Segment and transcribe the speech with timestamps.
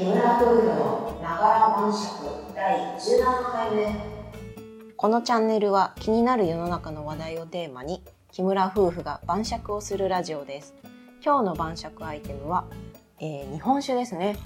[0.00, 2.24] 木村夫婦のながら晩酌
[2.56, 3.94] 第17回目。
[4.96, 8.02] このチャンネルは気になる世の中の話題をテーマに
[8.32, 10.74] 木村夫婦が晩酌をするラジオです。
[11.22, 12.64] 今日の晩酌アイテムは、
[13.18, 14.38] えー、日本酒ですね、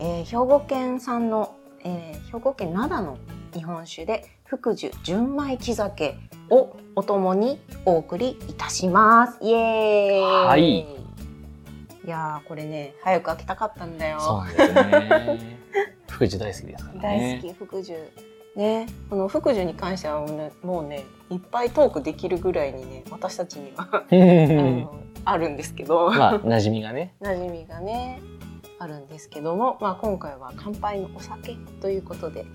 [0.00, 3.16] えー、兵庫県産の、えー、兵庫県灘の
[3.54, 6.18] 日本酒で福寿純米木酒
[6.50, 9.38] をお供にお送りいたします。
[9.40, 10.46] イエーイ。
[10.46, 10.99] はいい
[12.10, 15.58] やーこれね早く開けたかったんだよそうなんですね。
[16.08, 17.40] 福 寿大好きですから大ね。
[17.42, 17.94] 好き福寿
[18.56, 20.26] ねこの福寿に関しては
[20.62, 24.04] もうねいっぱいトークできるぐらいにね私たちには
[25.24, 27.14] あるんですけど、まあ馴染みがね。
[27.22, 28.20] 馴染みがね
[28.78, 32.46] あるんですけども、まあ、今回は乾杯のお酒ということで、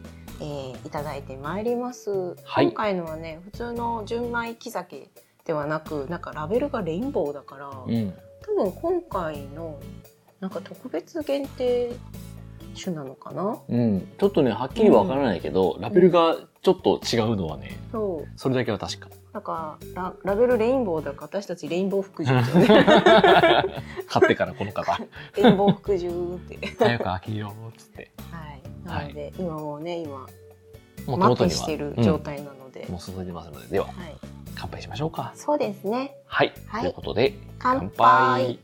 [0.41, 5.09] えーいただいてまいります、はい今回のはね普通の純米木酒
[5.45, 8.13] ではなくなんかラベルがレインボーだから、うん。
[8.45, 9.79] 多分今回の
[10.39, 11.93] なんか特別限定
[12.81, 13.57] 種なのかな？
[13.67, 14.07] うん。
[14.19, 18.27] ちょっとねはっきりわからないけど、ラベルがちょっと違うのはね、そう。
[18.35, 19.09] それだけは確か。
[19.33, 22.67] なんかララベルレインボーだから私たちレインボー福寿ってね。
[24.07, 24.97] 買ってからこの方。
[25.37, 26.11] レインボー福寿っ
[26.57, 26.57] て。
[26.77, 28.11] 早く開けようっつって。
[28.31, 28.61] はい。
[28.85, 30.27] なので、今もうね今
[31.05, 32.91] もう手麻痺してる状態なので、うん。
[32.93, 34.15] もう注いでますので、でははい。
[34.55, 35.33] 乾杯しましょうか。
[35.35, 36.15] そうですね。
[36.25, 36.53] はい。
[36.67, 36.81] はい。
[36.81, 38.59] ということで乾杯。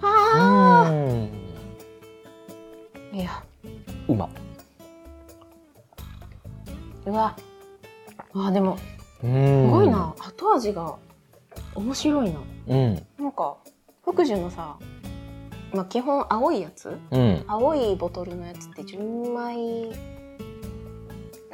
[0.00, 1.30] うはん。
[3.12, 3.42] あいや。
[4.08, 4.28] うま。
[7.06, 7.36] うわ。
[8.34, 8.84] あでもす
[9.20, 10.96] すごいな、後味が
[11.74, 12.40] 面白いな。
[12.68, 13.06] うん。
[13.18, 13.56] なんか
[14.04, 14.76] 福寿のさ、
[15.72, 16.96] まあ、基本青いやつ？
[17.10, 17.44] うん。
[17.46, 19.90] 青いボトルのやつって純米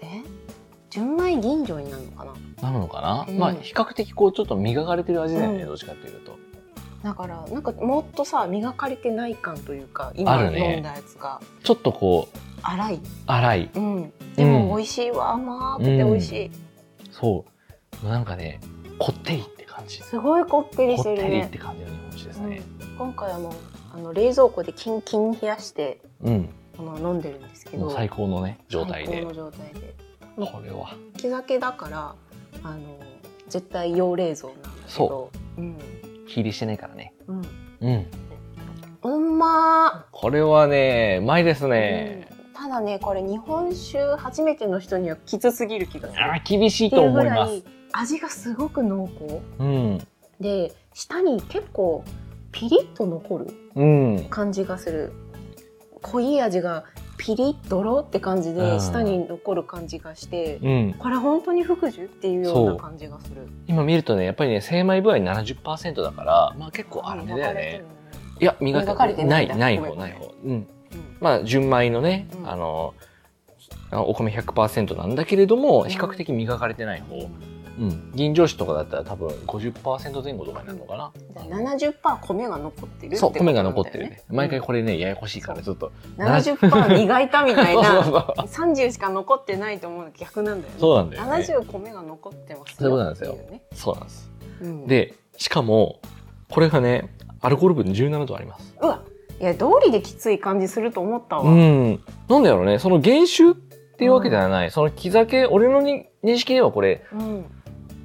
[0.02, 0.22] え
[0.90, 2.32] 純米吟醸になるのかな？
[2.62, 3.38] なるのかな、うん。
[3.38, 5.68] まあ比較的こうちょっと磨かれてる味だよね、うん。
[5.68, 6.36] どっちかっていうと。
[7.04, 11.40] だからなんかもっとさ磨かれてない感というか今飲んだやつが。
[11.62, 13.70] ちょっとこう粗い、粗い。
[13.72, 16.50] うん、でも美味しいわ甘くて美味しい、
[17.12, 17.44] そ
[18.02, 18.06] う。
[18.06, 18.60] なんかね、
[18.98, 20.02] こってりって感じ。
[20.02, 21.36] すごいこってりこってしてるね。
[21.36, 22.62] りって感じの日本酒ですね。
[22.98, 23.52] 今回はもう
[23.92, 26.48] あの冷蔵庫でキンキン冷やしてうん。
[26.78, 29.12] あの飲んでるんですけど最高のね、状態で。
[29.14, 29.94] 最高の状態で
[30.36, 30.94] これは。
[31.16, 32.14] 木酒だから
[32.62, 32.78] あの
[33.48, 35.78] 絶対用冷蔵なんだけどうん
[36.26, 37.12] 火入りしてないからね。
[37.26, 37.42] うん
[37.80, 38.06] うん。
[39.02, 42.28] うんまこれはね、うまいですー、ね。
[42.32, 47.72] うんただねこれ日本酒初めての人にはきつすぎる気がするあー厳しいというぐらい思います。
[47.92, 49.98] 味がすごく濃厚うん。
[50.40, 52.04] で舌に結構
[52.58, 53.46] ピリッと残る
[53.76, 54.26] うん。
[54.30, 55.12] 感じがする
[56.02, 56.84] 濃い味が
[57.16, 60.94] ピリッドロって感じうんで舌に残る感じがして、うん。
[60.98, 67.84] これ本当に福寿っていうような感じがする今見るとね、やっぱりね、精米部合70%だから、まあ結構粗めだよね。
[68.40, 70.34] いや、磨磨かれてな、ないない方、ない方。
[70.44, 70.50] うん。
[70.50, 70.66] うん
[71.20, 72.94] まあ、純米のね、うんあの、
[73.90, 77.28] あお米100%なんだけれども、うん比較的磨かれてない方。
[77.78, 78.12] うん。
[78.14, 81.12] 吟醸酒とかだったら多分50%前後とかになるのかな。
[81.16, 84.22] じゃあ70%米が残ってるそう、米が残ってるね。
[84.28, 85.92] 毎回これね、ややこしいから、ちょっと。
[86.16, 91.30] 70%磨いたみたいな そう30しか残ってないと思うの逆なんだよねそうなんだよね。
[91.30, 93.38] 70米が残ってますそういうことなんですよ
[93.72, 94.30] そうなんです。
[94.60, 96.00] うんで、しかも、
[96.50, 98.74] これがね、アルコール分17度あります。
[98.80, 99.02] うわ
[99.40, 102.00] いや道理できつい感じすると思ったわ、うん。
[102.28, 103.54] なんだろうね、その原酒っ
[103.96, 104.70] ていうわけではない。
[104.72, 107.44] その木酒、俺のに認識ではこれ、うん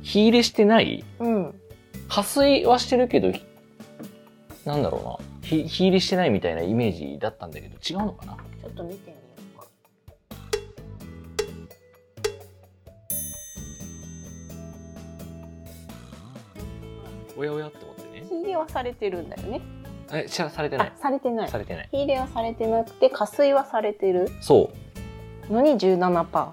[0.03, 1.03] 火入れしてない？
[1.19, 1.59] うん
[2.09, 3.43] 加水はしてるけど、ひ
[4.65, 5.17] なんだろうな。
[5.41, 8.33] 火火入れしてないみたいなイメージだったんだけど、違うのかな？
[8.35, 9.19] ちょっと見てみよ
[9.55, 9.65] うか
[17.35, 18.25] おやおやって思ってね。
[18.29, 19.61] 火入れはされてるんだよね
[20.11, 20.93] え、しゃされてなあい。
[21.01, 21.89] されてないされてない。
[21.89, 24.29] 火入れはされてなくて加水はされてる？
[24.41, 24.69] そ
[25.49, 25.53] う。
[25.53, 26.51] のに17%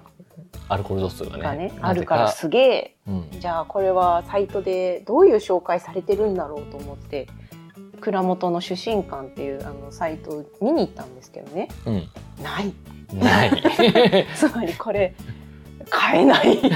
[0.71, 1.43] アルコール度数がね。
[1.43, 3.27] がねあるからすげえうん。
[3.39, 7.27] じゃあこれはサイトでどういう紹介されてるんだろうと思って
[7.99, 12.07] 蔵元の主審館っていうあのサイトを見に行ったんですけどねうん。
[12.41, 12.73] ない
[13.13, 14.27] ない。
[14.33, 15.13] つまりこれ
[15.89, 16.57] 買えない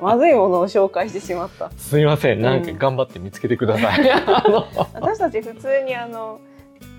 [0.00, 2.42] まずいものを紹介してしまったすみません。
[2.42, 4.10] なんか頑張って見つけてください。
[4.12, 6.38] あの、私たち普通にあの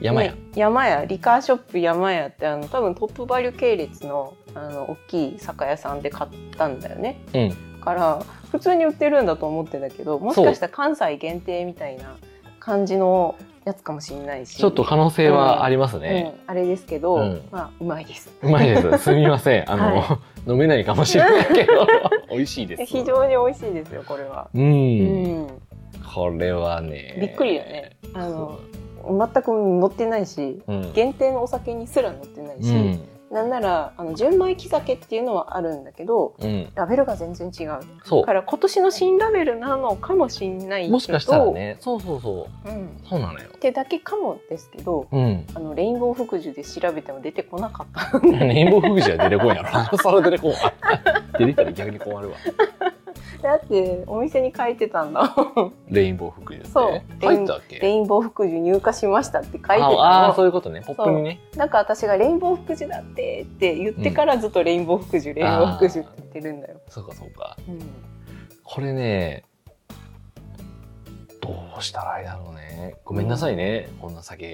[0.02, 0.38] 山屋ね。
[0.56, 7.80] 山屋リカーショップ山屋ってあの多分トップバリュ系列のあの大きい酒屋さんで買ったんだよねうん。
[7.80, 12.18] から普通に売ってるんだと思ってたけどもしかしたら関西限定みたいな
[12.60, 13.36] 感じの
[13.66, 16.34] やつかもしれないしちょっと可能性はありますね。
[16.48, 18.98] うん、あれですけど、うんまあうまいですうまいです。
[19.04, 19.72] すみません。
[19.72, 21.86] あの、は飲めないかもしれないけど、
[22.32, 22.86] 美味しいです。
[22.86, 24.60] 非常に美味しいですよこれは、う。
[24.60, 25.48] うんん、
[26.14, 28.60] これはねびっくりだねあの
[29.08, 30.94] 全く載ってないしうん。
[30.94, 33.00] 限定のお酒にすら載ってないし、うん。
[33.32, 36.70] なんならあの純米木酒っていうのはあるんだけどうん。
[36.76, 37.80] ラベルが全然違う。
[38.04, 41.78] そだから今年の新ラベルなのかもしれないけどうもしかしたらね。
[41.80, 42.70] そうそうそう。
[42.70, 43.50] うん、っそうなのよ。
[43.60, 45.46] てだけかもですけどうん。
[45.54, 49.72] あのレインボー福寿で調べても出てこなかった レインボーフグジは出てこんやろ。
[49.72, 50.58] なそれ出てこんわ
[51.38, 52.36] 出てきたら逆に困るわ
[53.42, 55.34] だってお店に書いてたんだ
[55.90, 56.70] レインボーフグジって。
[56.70, 57.02] そう。
[57.26, 57.80] 入ったっけ？
[57.80, 60.82] レインボー福寿入荷しましたって書いてたああーそうのいうことね。
[60.86, 61.40] ポップにね。
[61.56, 67.56] なんか私がレインボー福寿だってって言ってからずっとレインボー福寿、レインボー福寿って言ってるんだよ、そうかそうか。
[67.68, 67.80] うん。
[68.64, 69.44] これね
[71.42, 72.96] どうしたらいいだろうね。
[73.06, 74.52] ごめんなさいね、こんな酒。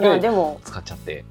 [0.00, 1.24] いやでも 使っちゃって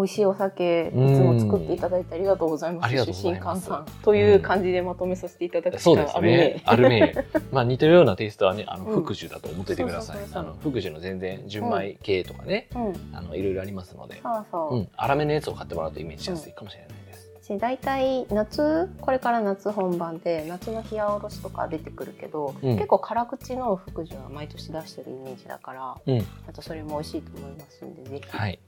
[0.00, 2.94] 美味しいお酒いつも作っていただいてありがとうございます。
[2.94, 3.68] 出身ます。
[3.68, 6.36] 換算という感じでまとめさせていただくしそうですかあるね。
[6.36, 6.62] ね。
[6.64, 7.14] あるね。
[7.52, 9.02] まあ似てるようなテイストはね、あのうん。
[9.02, 10.18] 福寿だと思っていてください。
[10.32, 13.16] あの福寿の全然純米系とかね、うん。
[13.16, 17.30] あのいろいろありますので、そうん、粗めのやつを買ってもらうとイメージしやすいかもしれないです。
[17.42, 22.74] し大体夏これから夏本番で夏の冷やおろしとか出てくるけど、うん。
[22.76, 26.26] 結構辛口の福寿は毎年出してるイメージだから、うん。
[26.48, 28.58] あとそれも美味しいと思いますんでぜひ、はい。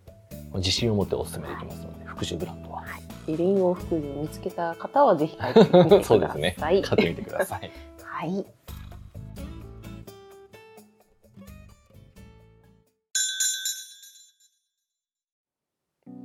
[0.58, 2.84] 自信を持ってお勧めできますので、福寿ブランドは。
[3.26, 6.04] でレインボー福寿を見つけた方はぜひ買ってみてください。
[6.04, 6.56] そうですね。
[6.58, 7.70] 買ってみてください。
[8.02, 8.46] はい。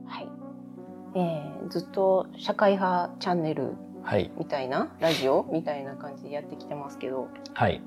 [0.06, 0.28] はい。
[1.16, 3.76] えー、ずっと社会派チャンネル
[4.08, 4.32] はい。
[4.38, 7.82] みたいなラジオみたいな感じでやってきてますけど、はい。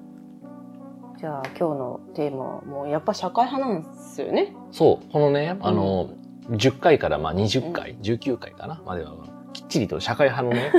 [1.18, 4.54] じゃあ今日のテーマはもうやっぱ社会派なんですよね。
[4.70, 6.10] そう、このね、あの、
[6.48, 9.14] 10回からまあ20回、19回かなまでは、
[9.52, 10.72] きっちりと社会派のね、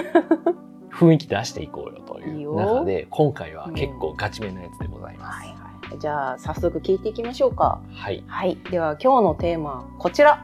[0.91, 5.39] 雰囲気出していこうよといいいうよ中で、今回は結構ガチめのやつでございます。
[5.39, 5.99] はいはい。
[5.99, 7.81] じゃあ早速聞いていきましょうか。
[7.93, 8.23] はい。
[8.27, 8.57] はい。
[8.69, 10.43] では今日のテーマはこちら。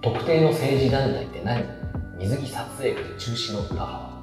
[0.00, 1.64] 特定の政治団体って何？
[2.18, 4.18] 水着撮影会中止の裏側。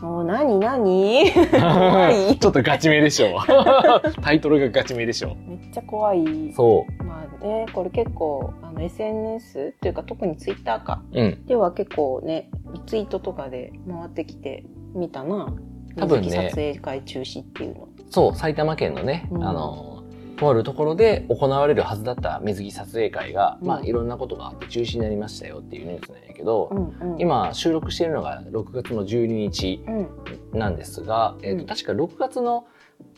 [0.00, 1.30] もう何何？
[1.52, 3.38] 怖いちょっとガチめでしょ。
[4.22, 5.36] タイトルがガチめでしょ。
[5.46, 6.52] めっちゃ怖い。
[6.54, 11.20] そまあね、これ結構あの SNS というか特にツイッターかう。
[11.20, 11.46] うん。
[11.46, 14.64] では結構ねリツイートとかで回ってきて
[14.94, 15.52] 見たな。
[15.96, 16.30] 多分ね。
[16.30, 17.88] 撮影会中止っていうの。
[18.10, 19.44] そう、埼玉県のね、うん。
[19.44, 20.04] あの、
[20.36, 23.68] とあるところで行われるはずだった水着撮影会が、うん。
[23.68, 30.58] まあいろんなことがあって中止になりましたよっていうニュースなんやけど、うんうん、今収録しているのが6月の12日うん。
[30.58, 31.66] なんですが、えーとうん。
[31.66, 32.66] 確か6月の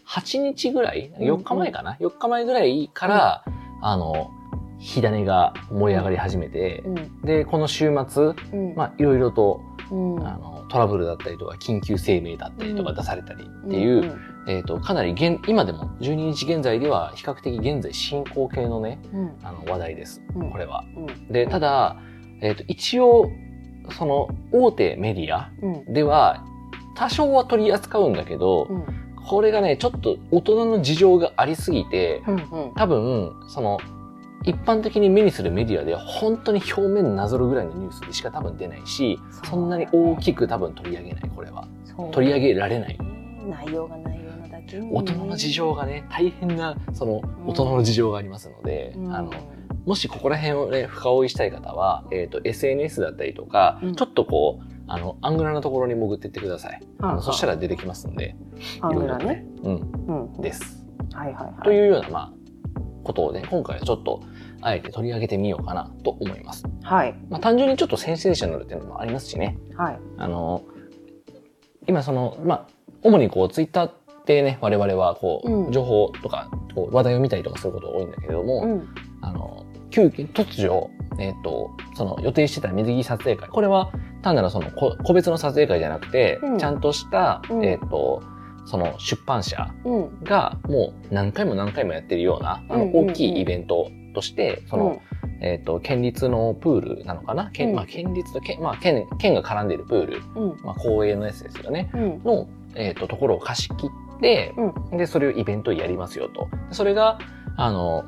[0.07, 1.13] 8日ぐらい？
[1.19, 3.45] うん4日前かな、4日前ぐらいから、
[3.83, 4.31] あの
[4.79, 7.23] 火種が燃え上がり始めて、うん。
[7.23, 8.75] でこの週末うん。
[8.75, 10.27] まあいろいろと、うん。
[10.27, 14.19] あのトラブルだったりとか緊急声明だったりとか出されたりっていう、
[14.49, 18.99] えー、とかなり現今でも12日現在では比較的現在進行形のね
[19.43, 20.23] あの話題です。
[20.35, 20.51] うん。
[20.51, 20.85] これは。
[20.97, 21.33] うん。
[21.33, 21.97] でただ、
[22.41, 23.31] えー、と一応
[23.91, 25.93] その大手メディアうん。
[25.93, 26.45] では
[26.97, 32.39] 多少は取り扱うんだけど、うんこれがねちょっと大人の事情がありすぎてうんう
[32.71, 32.75] ん。
[32.75, 33.79] 多分その
[34.45, 41.69] 一般的に目にするメディアでは本当に表面なぞるぐらいのニュースでしか多分出ないしそんなに大きく多分取り上げないこれは。
[42.11, 42.99] 取り上げられない。
[43.47, 44.89] 内容が内容なだけに。
[44.93, 49.15] 大人の事情がね大変なその大人の事情がありますので、うん。
[49.15, 49.31] あの
[49.85, 53.95] もしここら辺をね深追いしたい方は、えー、と SNS だったりとか、うん。
[53.95, 56.81] ちょっとこうあのアングラなところに潜ってってください、
[57.21, 58.37] そしたら出てきますんで
[58.81, 59.45] アングラね。
[59.63, 60.87] うん、うんです。
[61.13, 61.65] はいはいはい。
[61.65, 62.33] というような、まあ、
[63.03, 64.21] ことをね、今回はちょっと、
[64.65, 66.65] あえて取り上げてみようかなと思います。
[66.83, 69.59] はいまあ、単純にちょっとセンセーショナルっていうのもありますしね。
[69.77, 69.99] はい。
[70.19, 70.63] あの、
[71.89, 72.67] 今その、まあ、
[73.03, 73.93] 主にこう、ツイッターっ
[74.25, 78.89] てね、我々はこう情報とか、こう話題を見たりとかすることが多いんだけれども、うん
[79.21, 79.62] あの、
[79.93, 83.49] 急遽、突如、えっ、と、その予定してた水着撮影会。
[83.49, 86.59] これは単なるそのこ個別の撮影会じゃなくて、うん。
[86.59, 87.65] ちゃんとした、うん。
[87.65, 88.23] えっ、と、
[88.65, 90.25] その出版社うん。
[90.25, 95.03] がもう何回も何回もやってるような、あの大きいイベントとして、その、
[95.41, 97.51] えっ、と、県立のプールなのかな？
[97.51, 97.75] 県、うん。
[97.75, 100.57] まあ、県立と県、まあ、県、県が絡んでいるプール、うん。
[100.63, 101.91] まあ、公営のやつですよね。
[101.95, 102.23] うん。
[102.25, 102.47] の、
[102.77, 104.55] えっ、と、ところを貸し切って、
[104.93, 106.49] で、それをイベントをやりますよと。
[106.71, 107.19] それが、
[107.57, 108.05] あの、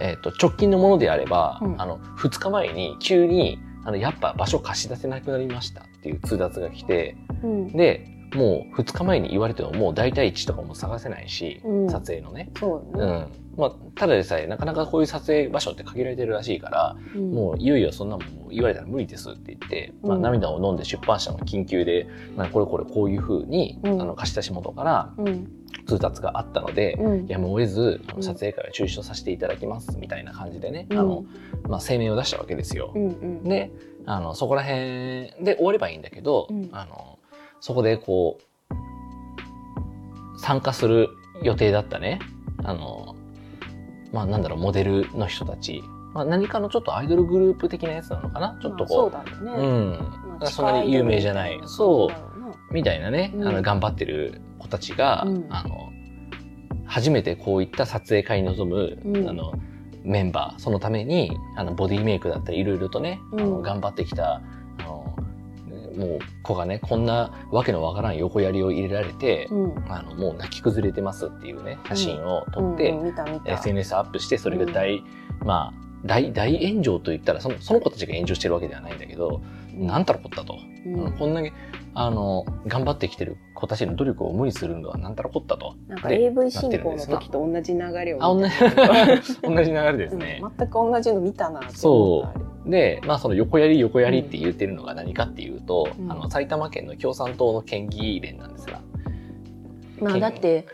[0.00, 1.80] えっ、と、直近のものであれば、うん。
[1.80, 7.68] あの、2日前に急に、あの、やっぱ場所貸し出せなくなりましたっていう通達が来て、うん。
[7.68, 11.90] で、もう2日前に言われてももう大体位置とかも探せないし、うん。
[11.90, 12.50] 撮影のね。
[12.58, 13.04] そうね。
[13.04, 13.26] うん。
[13.56, 17.32] まあ、ただでさえ、なかなかこういう撮影場所って限られてるらしいから、うん。
[17.32, 20.22] もういよいよそんなもん言われたら無理ですって言って、まあ、うん。
[20.22, 24.02] 涙を飲んで出版社の緊急で、まあ、これこれこういうふうに、うん。
[24.02, 25.48] あの貸し出し元からうん
[25.86, 27.26] 通達があったので、うん。
[27.26, 30.98] やむを得ず撮影会は中止とさせていただきますみたいな感じでね、うん。
[30.98, 31.24] あの
[31.68, 32.92] まあ、声明を出したわけですよ。
[32.94, 33.44] うんうん。
[33.44, 33.70] で
[34.06, 36.68] あのそこら辺で終わればいいんだけど、うん。
[36.72, 37.18] あの
[37.60, 38.44] そこでこう
[40.40, 41.08] 参加する
[41.42, 42.20] 予定だったね。
[42.64, 43.16] あの
[44.12, 45.82] まあなんだろうモデルの人たち、
[46.14, 48.58] まあ、何かのちょっとアイドルグループ的なやつなのかな。
[48.62, 49.90] ちょっとこう、まあそうだうろうね、ん。
[49.90, 51.60] まあそんなに有名じゃない。
[51.66, 52.25] そう
[52.70, 53.48] みたいなね、うん。
[53.48, 55.46] あの頑張ってる子たちが、うん。
[55.50, 55.92] あの
[56.84, 59.28] 初めてこういった撮影会に臨む、うん。
[59.28, 59.52] あの
[60.04, 65.16] メンバーそのためにあのボディメイクだったりいろいろとね、あのうん頑張ってきたあの
[65.96, 69.92] もう子がねこんなわけのわからん横槍を入れられて、うん。
[69.92, 72.94] あのもう泣き崩れてますっていうね写真を撮って、
[73.46, 75.02] SNS アップしてそれが大、
[75.44, 79.40] まあ大大炎上といったらそのその子たちが炎上してるわけではないんだけど、
[79.74, 80.58] なんたらこったと。
[80.84, 80.94] うん。
[81.06, 81.52] うんこんだけ
[81.98, 85.76] あの頑張ってきてる子たちの努力を無理するのはなんたらこったと。
[85.88, 90.40] なんかで AV 進行の時と同じ流れをあ同見じた 同じ流れですね。
[90.42, 92.32] うん全く同じの見たなって思ったあ
[92.66, 96.12] れで、まあその横やり横やりって言ってるのが何かっていうと、うん。
[96.12, 98.82] あの埼玉県の共産党の県議連なんですが、
[99.98, 100.66] まあだって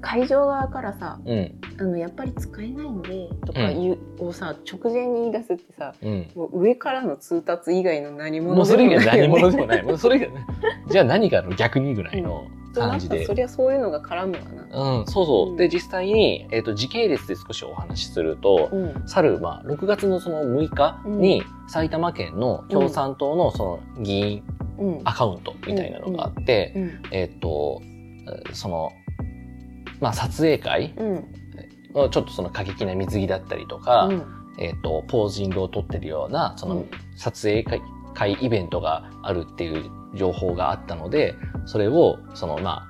[0.00, 6.30] 会場側からさうん、あのやっぱり使えないんでとか言う、をさ直前に言い出すってさうん。
[6.34, 9.82] もう上からの通達以外の何も物うそれ以外何でもない。
[9.82, 10.26] もうそれが、
[10.90, 13.24] じゃあ何かの逆にぐらいの感じで。
[13.26, 14.98] そりゃそういうのが絡むわな。
[15.00, 15.50] うん、そうそう。
[15.50, 15.56] うん。
[15.56, 19.02] で、実際に、えっ、と、時系列で少しお話しすると、うん。
[19.06, 24.42] 去る、まあ、6月のその6日に、埼玉県の共産党のその議員
[24.78, 25.00] うん。
[25.04, 27.02] アカウントみたいなのがあって、うん。
[27.10, 27.80] えっ、ー
[28.52, 28.92] その、
[30.00, 31.24] まあ、撮影会うん
[31.94, 37.80] をちょっとその過激な水着だったりとか、うんえっ、と、ポージングを撮ってるような、そうのん撮影会
[38.14, 41.34] 会イベントがあるっていう情報があったので、
[41.66, 42.88] それを、その、ま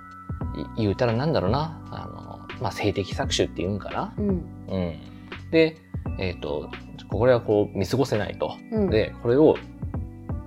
[0.57, 4.15] あ、い言うたらなんだろうな、あの、まあ、性的搾取っていうんかな？
[4.17, 5.51] うんうん。
[5.51, 5.77] で、
[6.19, 6.71] えっ、と、
[7.11, 8.57] これはこう見過ごせないと。
[8.73, 9.57] うんで、これを、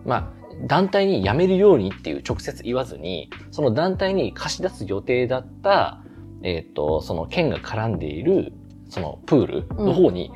[0.06, 6.01] まあ、団体に辞めるようにっていう直接言わずに、その団体に貸し出す予定だった、
[6.43, 8.53] えっ、と、その県が絡んでいる、
[8.89, 10.31] そのプールの方に、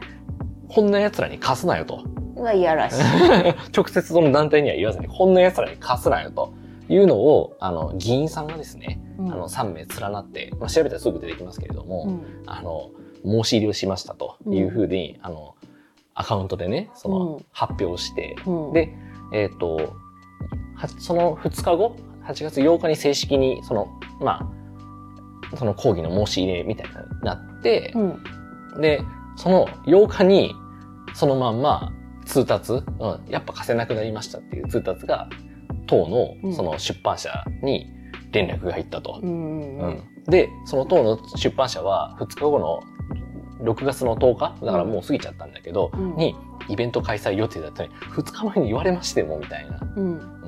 [0.69, 2.03] こんな奴らに貸すなよと。
[2.35, 3.03] うわいやらしい。
[3.75, 6.53] 直接その団体には言わずに、こんな奴らに貸すなよと。
[6.88, 9.31] いうのを、あの、議員さんがですね、うん。
[9.31, 12.43] あの、3名連なって、まあ、調べたらすぐ出てきますけれども、うん。
[12.45, 12.91] あの、
[13.24, 15.55] 申し入れをしましたというふうに、あの、
[16.13, 17.45] アカウントでね、その、うん。
[17.51, 18.74] 発表して、うん。
[18.74, 18.95] で、
[19.33, 19.93] えっ、と、
[20.75, 21.95] はその2日後、
[22.25, 23.88] 8月8日に正式に、その、
[24.19, 24.47] まあ、
[25.57, 28.81] その抗議の申し入れみたいになってう、ん。
[28.81, 29.01] で、
[29.35, 30.55] その8日に、
[31.13, 31.93] そのまんま
[32.25, 35.29] 通達、うん、やっぱ貸せなくなりましたっていう通達が、
[35.88, 36.50] 党うん。
[36.50, 37.31] のその出版社
[37.62, 37.88] に
[38.31, 39.19] 連絡が入ったと。
[39.21, 39.89] うんううん。
[39.91, 40.03] ん。
[40.25, 42.81] で、その党の出版社は2日後の
[43.62, 46.15] 6月の10日だからもう過ぎちゃったんだけど、うん。
[46.15, 46.35] に
[46.67, 50.41] イベント開催予定だったのに2日前に言われましてもみたいな、うん。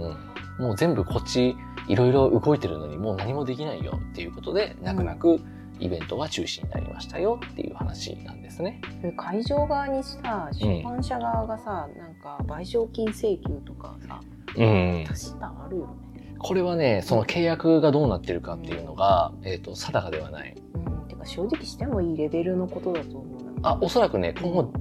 [0.58, 1.56] うん、もう全部こっち
[1.88, 5.40] いろいろ動いてるのにもう何もできないよっていうことで泣く泣く
[5.80, 8.82] イベントは中止になりましたよっていう話なんですね。
[9.02, 14.20] で会場側にさ出版社側がさ、なんか賠償金請求とかさ
[14.56, 16.36] うん、足したあるよね。
[16.40, 20.56] これはねその契約がどうなってるかっていうのが、えー、と定かではない。
[20.74, 23.70] うん、てか正直してもいいレベルのことだと思うな。
[23.70, 24.74] あおそらくね今後、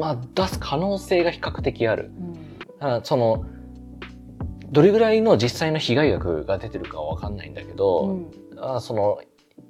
[0.00, 2.10] まあ、出す可能性が比較的ある。
[2.18, 2.38] うん
[2.80, 3.44] あその
[4.70, 8.30] どれぐらいの実際の被害額が出てるかは分かんないんだけうど、ん。
[8.58, 9.20] あその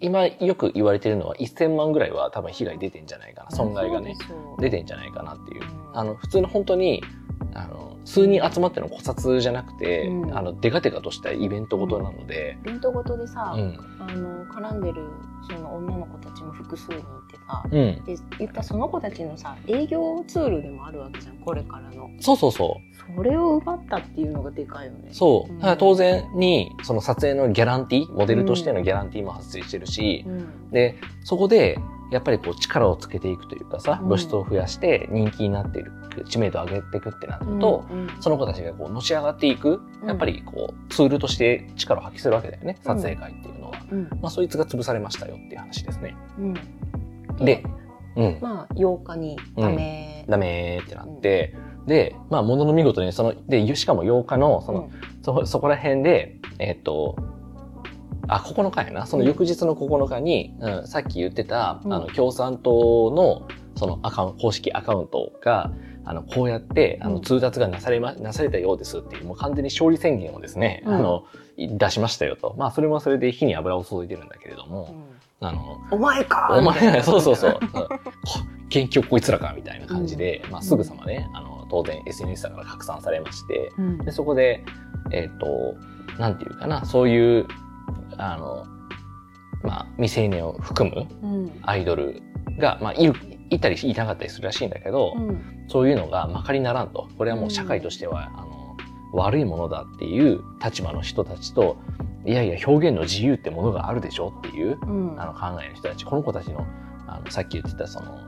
[0.01, 3.51] 今よく言われてるのは1000万ぐらいは多分被害出てんじゃないかな。
[3.51, 4.15] 損害がね
[4.59, 5.63] 出てんじゃないかなっていう。
[5.63, 7.03] うんあの普通の本当に
[7.55, 10.37] あの数人集まっての考察じゃなくて、うん。
[10.37, 13.79] あのデカデカとしたイベントごとなので、イベントごとでさ、うん。
[14.01, 15.03] あの絡んでる
[15.47, 17.01] その女の子たちも複数人い
[17.31, 17.71] てさうん、
[18.05, 22.11] で言ったその子たちのさ営業ツールでもあるわけじゃんこれからの。
[22.21, 23.15] そうそうそう。
[23.17, 25.11] それを奪ったっていうのがでかいよね。
[25.13, 25.53] そう。
[25.53, 25.59] うん。
[25.59, 30.71] だから当然に、その撮影のギャランティー、モデルとしてのギャランティーも発生してるし、うん。
[30.71, 31.79] で、そこで、
[32.11, 34.09] やっぱりこう力をつけていくというかさ、うん。
[34.09, 35.93] 露出を増やして人気になっている、
[36.29, 40.09] 知名度を上げていくってなると、うんその子たちがこうのし上がっていく、うん。
[40.09, 43.79] やっぱりこうツールとして力を発揮するわけだよね、撮影会っていうのは。
[43.91, 44.09] うん。
[44.21, 46.17] まあそいつが潰されましたよっていう話ですね。
[46.39, 46.55] うん。
[47.45, 47.65] で、
[48.17, 51.55] うん、まあ8日にダメ、ダメーってなって、
[51.87, 54.91] で、まあものの見事にその、で、しかも8日のその、
[55.23, 57.17] そそこら辺で、えっ、と、
[58.29, 59.07] あ、9日やな。
[59.07, 61.93] その翌日の9日に、うんさっき言ってた、うん。
[61.93, 65.73] あの、共産党の、そのアカウント、公式アカウントが、
[66.05, 67.23] あの、こうやって、あの、うん。
[67.23, 70.95] 通達がなされま、なされたようですっていう、もう完全に勝利宣言をですね、うん。
[70.95, 71.25] あの、
[71.57, 72.55] 出しましたよと。
[72.59, 75.47] まあ、それもそれで火に油を注いでるんだけれどうも、ん。
[75.47, 77.59] あの、お前かお前、 そうそうそう。
[78.69, 83.99] 元気をこいつらかみたいな感じで、まあ、すぐさまね、あの、当然 SNS だから拡散されまして、うん。
[83.99, 84.65] でそこで、
[85.11, 85.75] えっ、と、
[86.19, 87.47] なんていうかな、そういう、
[88.19, 88.67] あの、
[89.63, 91.59] まあ、未成年を含むうん。
[91.63, 92.23] アイドル
[92.59, 93.15] が、まあ、いる、
[93.51, 95.65] いたりいなかったりするらしいんだけど、うん。
[95.69, 97.09] そういうのがまかりならんと。
[97.17, 98.77] これはもう社会としては、あの、
[99.13, 101.77] 悪いものだっていう立場の人たちと、
[102.27, 105.21] いやいや、表現の自由ってものがあるでしょっていう、うん。
[105.21, 106.67] あの考えの人たち、この子たちの、
[107.07, 108.19] あのさっき言ってたその、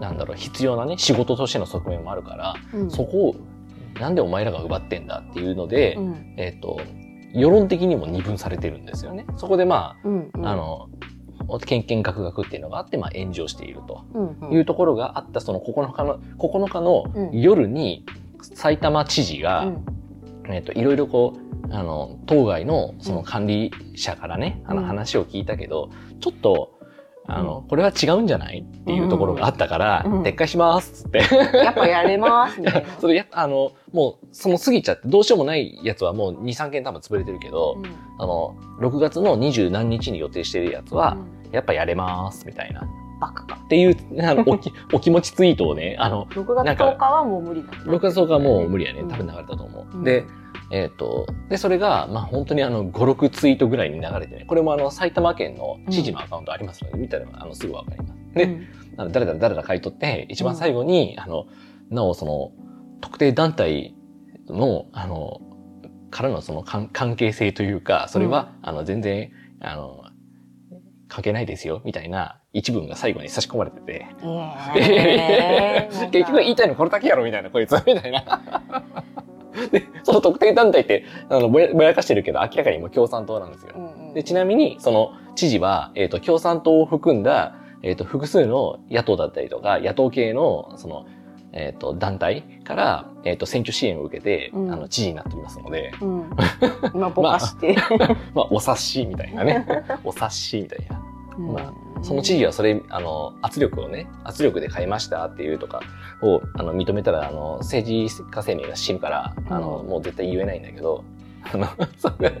[0.00, 2.90] なんだろう、必要なね、仕事としての側面もあるから、うん。
[2.90, 3.36] そこを、
[4.00, 6.34] なんでお前らが奪ってんだっていうので、うん。
[6.38, 6.80] えっ、と、
[7.32, 9.26] 世論的にも二分されてるんですよね。
[9.36, 10.46] そこでまうんうん。
[10.46, 10.88] あ、あの、
[11.60, 14.04] ケンケンガクガクっていうのがあって、まあ炎上していると。
[14.50, 17.40] いうところがあったその9日の、9日のうん。
[17.40, 18.04] 夜に、
[18.54, 20.52] 埼玉知事が、うん。
[20.52, 24.86] えっ、と、いろいろこう、あの、当該のその管理者からね、あのうん。
[24.86, 26.71] 話を聞いたけど、ちょっと、
[27.26, 30.22] あの、これは違うんじゃないっていうところがあったから、うん。
[30.22, 31.18] 撤回しますっつって。
[31.56, 37.84] やっぱやれますみたいなそれや、あの、もう、その過ぎちゃって、どうしようもないやつはもう2、3件多分潰れてるけど、うん。
[38.18, 41.16] あの、6月の20何日に予定してるやつは、
[41.52, 42.82] やっぱやれます、みたいな。
[43.20, 43.60] バカか。
[43.64, 49.00] っていう、あの、おき、 お気持ちツイートをね、あの、6月なんか10日はもう無理だ6月10日はもう無理やね。
[49.00, 49.08] うん。
[49.08, 49.96] 多分流れたと思う。
[49.96, 50.04] うん。
[50.04, 50.24] で、
[50.72, 58.14] えっ、と、で、それが、まあ本当にあの、5、6ツイートぐらいに流れてね、これもあの、埼玉県の知事のアカウントありますので、見たら、あの、すぐわかります。
[58.34, 61.46] で、うんあの誰だ誰だ書い取って、一番最後に、あの、
[61.90, 62.52] なおその、
[63.00, 63.94] 特定団体
[64.48, 65.40] の、あの、
[66.10, 70.04] からのその関関係性というか、それは、あの、全然、あの、
[71.08, 74.06] 関係ないですよ、みたいな一文が最後に差し込まれてて、
[74.76, 76.08] えー。
[76.10, 78.22] 結局言いたいのこれだけやろ、みたいな、こいつは、みたいな。
[79.70, 83.72] で、その特定団体って、あの、ぼやぼやかしてるけど、明らかにもう共産党なんですよ。
[83.76, 91.06] うんうんで、ちなみに、その知事は、えっ、と、共産党を含んだ、えっ、と、複数の野党だったりとか、野党系の、その、
[91.52, 96.30] えっ、と、団体から、えっ、と、選挙支援を受けて、うんあの、知事になっておりますので、うん
[96.94, 97.74] まあぼかして、
[98.34, 99.66] まあ、お察しみたいなね。
[100.04, 101.02] お察しみたいな。
[101.38, 105.80] うんまその知事はそれ、あの、圧力をね、圧力で変えましたっていうとか
[106.22, 109.88] を、あの、認めたら、あの、政治家生命が死ぬから、あの、うん。
[109.88, 111.04] もう絶対言えないんだけど、
[111.52, 111.66] あの、
[111.98, 112.32] それ、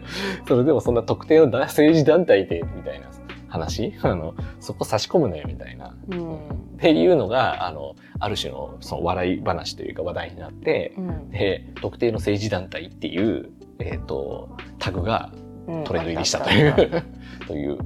[0.46, 3.06] それでもそんな特定のだ政治団体で、みたいな
[3.48, 3.92] 話？
[4.02, 5.94] あの、そこ差し込むなよ、みたいな。
[6.10, 6.34] うん。
[6.34, 6.38] っ
[6.78, 11.30] ていうのが、あの、ある種の、その笑い話というか話題になって、うん。
[11.30, 15.32] で、特定の政治団体っていう、えっ、と、タグが
[15.66, 15.84] うん。
[15.84, 17.02] トレンド入りしたといあったあっう、
[17.46, 17.78] という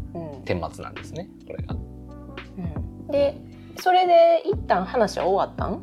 [0.44, 1.74] 顛末なんですね、これが。
[1.74, 3.06] うん。
[3.08, 3.34] で
[3.78, 5.82] それで一旦話は終わったん？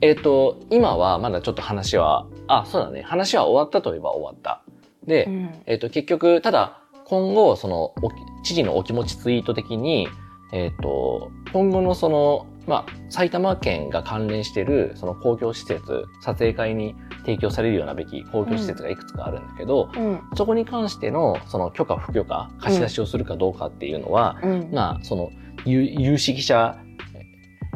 [0.00, 3.02] えっ、と、今はまだちょっと話は、あ、そうだね。
[3.02, 4.62] 話は終わったといえば終わった。
[5.06, 5.62] で、ん。
[5.66, 8.10] えっ、と、結局、ただ、今後、その、お
[8.42, 10.08] 知事のお気持ちツイート的に、
[10.52, 20.20] えっ、と、今後のその、まあ、埼玉県が関連している、その公共施設、撮影会に提供されるようなべき公共施設がいくつかあるんだけど、うん。
[20.36, 24.70] そこに関しての、その許可不許可、貸し出しをするかどうかっていうのは、うん。
[24.72, 25.30] まあ、その、
[25.64, 26.76] 有有識者、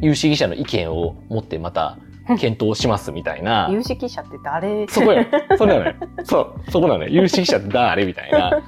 [0.02, 1.98] 有識者の意見を持ってまた
[2.38, 3.68] 検討しますみたいな。
[3.70, 4.86] 有識者って誰？
[4.88, 5.24] そこよ。
[5.56, 5.94] それなのよ。
[6.24, 7.08] そう、そこなのよ。
[7.08, 8.04] 有識者って誰？
[8.04, 8.50] みたいな。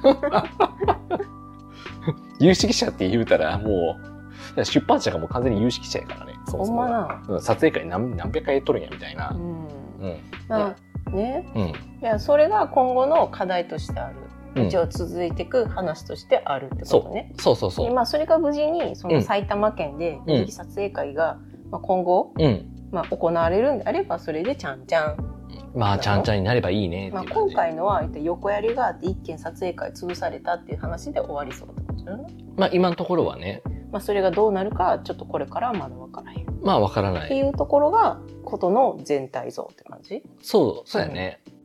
[2.39, 3.97] 有識者って言うたらも
[4.57, 6.33] う、出版社がもう完全に有識者やからね。
[6.47, 9.37] そもそもがほんまなうん撮影会何何百回やっとるんやみたいなう。
[9.37, 9.67] ん
[10.01, 10.17] うん。
[10.47, 10.75] ま
[11.07, 11.61] あねうん。
[11.67, 17.93] いやそれが今後の課題としてあるうん一応続いていく話としてあるってことね、そうそうそう。
[17.93, 21.37] まあそれが無事にそうんの埼玉県で撮影会が、
[21.71, 22.75] まあ、今後、うん。
[22.91, 25.15] まあ、行われるんであればそれでちゃんちゃん、
[25.75, 27.23] まあ、ちゃんちゃんになればいいねまあ。
[27.23, 32.17] 今回のは横やりがあって一件撮影会潰されたっていう話で終わりそうってことだ
[32.57, 37.27] まあ、今のところはね、まあ、それがどうなるかはちょっとこれからはまだ分からへんっまあ、わからない。
[37.27, 40.23] ていうところがことの全体像って感じ？
[40.41, 41.41] そう、そうやね。
[41.45, 41.58] これ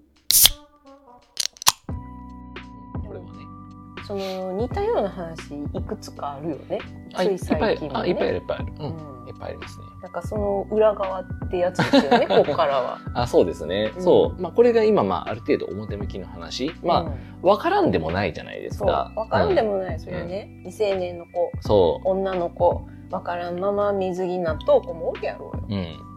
[4.07, 6.79] その似たような話いくつかあるよね
[7.15, 8.73] あ、つい最近、もあ、いっぱいいっぱいある。
[8.79, 8.83] う。
[8.85, 9.85] うんんいっぱいありますね。
[10.03, 12.99] なんかその裏側ってやつですよね ここからは。
[13.15, 13.93] あ、そうですね。
[13.97, 14.43] うんそう。
[14.43, 16.73] まあ、これが今、まあ、ある程度表向きの話。
[16.83, 17.13] まうんあ、
[17.43, 19.13] わからんでもないじゃないですか。
[19.15, 19.73] 分からんでも。
[19.73, 25.75] もない、それね未成年の子そ女の子分からんまま水着納豆子もおるやろうよう。
[25.75, 26.14] うん。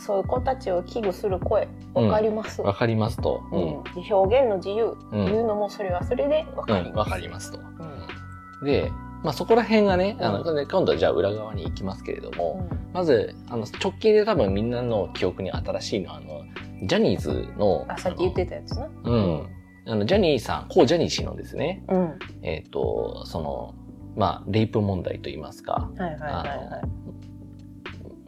[0.00, 3.42] そういう子たちを危惧する声分かります、わかりますと。
[3.52, 3.70] ううん
[4.12, 6.94] 表現の自由うんいうのもそれはそれで分かりうん。
[6.94, 7.58] ます、わかりますと。
[7.58, 8.90] うんで、
[9.22, 16.42] まあそこら辺がね、あの、で今度はじゃあ裏側に行きますけれども、まず、あの、直近で多分みんなの記憶に新しいのは、あの、
[16.86, 18.88] ジャニーズの、あ、さっき言ってたやつな。
[19.04, 19.48] うん。
[19.86, 22.18] あの、ジャニーさん、コージャニー氏のですね、うん。
[22.42, 23.74] えっ、と、その、
[24.16, 27.29] まあ、レイプ問題といいますか、はいはいはいはい。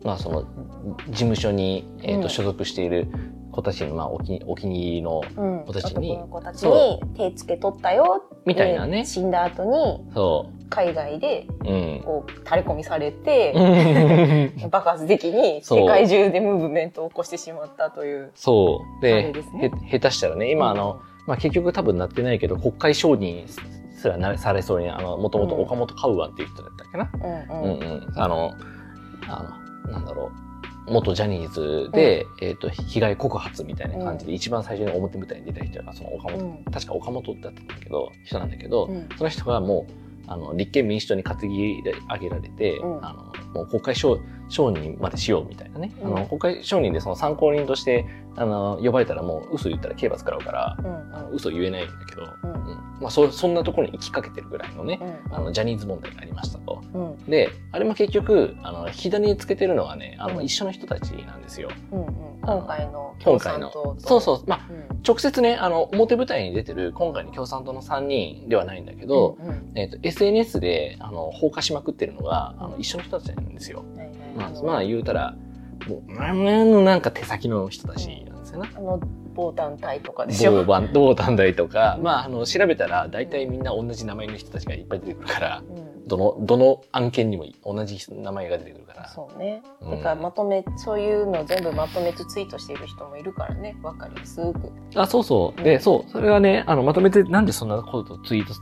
[0.05, 0.43] まあ、その、
[1.09, 3.09] 事務所に、えっ、と、うん所属している
[3.53, 9.05] 子たちの、まあ、お気にお気に入りの、うん、子たちに男の子たちに手つけとったよみたいなねで。
[9.05, 11.69] 死んだ後にそ海外でう。
[11.69, 12.03] うん。
[12.03, 13.53] こう垂れ込みされて、
[14.71, 18.31] 爆発的に世界中でムーブメントを起こしてしまったという。
[18.35, 19.03] そう。
[19.03, 27.11] で、ねへ、下手したらね、今あの、まあ結局多分なってないけど、国会承認すらなされそうに、あの、もともと岡本カウアンっていう人だったっけな。
[27.51, 28.13] うんうんうんうん。
[28.17, 28.53] あの、
[29.29, 30.31] あの、なんだろ
[30.89, 30.93] う。
[30.93, 39.09] 元ジャニーズで、えっ、と、被害告発みたいな感じで、一番最初に表舞台に出た人が、その岡本、うん確か岡本だったんだけど、人なんだけど、うん。
[39.17, 39.93] その人がもう、
[40.27, 43.07] あの、立憲民主党に担ぎ上げられて、うん。
[43.07, 44.21] あの、もう国会承
[44.53, 45.93] 承認までしようみたいなね。
[46.03, 48.05] うんあの、国会承認でその参考人として、
[48.37, 52.67] あの、呼ばれたらもう嘘言ったら刑罰食らうから、うんあの嘘言えないんだけど、うんうん
[53.01, 56.83] まあそ、そんなところに行きかけてるぐらいのね、うんあの、ジャニーズ問題がありましたと。
[56.93, 61.71] うんで、あれも結局、あの、火種につけてるのはね、あの、うん一緒の人たちなんですよ。
[61.91, 63.71] うんうん今回の今回の。
[63.99, 64.45] そうそう。
[64.47, 73.85] まあ、うん直接ね、あの、表舞台に出てる今回の共産党の3人ではないんだけど、うんえっ、と、SNS で、あの、放火しまくってるのが、あの、一緒の人たちなんですよ。
[74.37, 75.35] まあ、まあ、言うたら、
[75.89, 78.71] もう、なんなんか手先の人たちなんですよね。
[78.77, 79.01] あの
[79.35, 80.53] 防弾隊とかでしょ。
[80.53, 89.09] 某番、同団体とか、まあ、あの、調べたら、大体みんな同じ名前の人たちがいっぱい出てくるから、うんどの、どの案件にも同じ名前が出てくるから。
[89.09, 89.63] そうね。
[89.81, 94.73] うんだからまとめ、そういうの全部まとめてツイートしている人もいるからね、わかりやすく。
[94.97, 95.63] あ、そうそう。
[95.63, 96.11] で、うんそう。
[96.11, 98.53] それはね、あの、まとめて、なんでそんなことツイート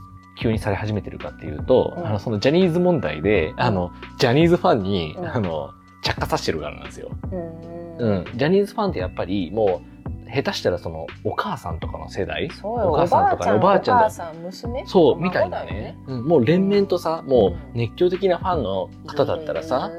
[0.41, 2.07] 急にされ始めてるかっていうと、うん。
[2.07, 5.27] あの、そのジャニーズ問題で、あの、ジャニーズファンに、うん。
[5.27, 7.11] あの、着火させてるからなんですよ。
[7.31, 7.97] うん。
[7.97, 8.25] うん。
[8.35, 9.91] ジャニーズファンってやっぱり、もう、
[10.33, 15.97] 下手したらその、お母さんとかの世代おお母さんとかねばあちゃん、おおばあちゃんだ母さん、娘そう、孫みたいなね。
[16.07, 19.91] うん、もう連綿とさ、もう熱狂的なファンの方だったらさ、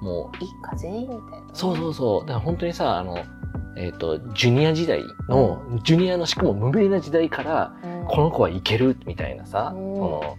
[0.00, 1.48] うん、もう、一家全員みたいな。
[1.52, 2.20] そうそうそう。
[2.22, 3.18] だから本当にさ、あの、
[3.78, 8.06] えっ、と、ジュニア時代の、ジュニアのしかも無名な時代から、うん。
[8.06, 9.94] この子はいけるみたいなさ、うん。
[9.94, 10.38] その